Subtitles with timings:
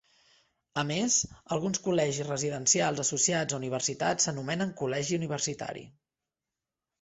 [0.81, 1.17] A més,
[1.55, 5.87] alguns col·legis residencials associats a universitats s'anomenen "Col·legi Universitari".